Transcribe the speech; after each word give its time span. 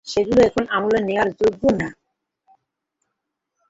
সেগুলো 0.07 0.39
এখন 0.41 0.63
আমলের 0.69 1.03
নেওয়ারও 1.05 1.33
যোগ্য 1.41 1.63
না! 1.79 1.87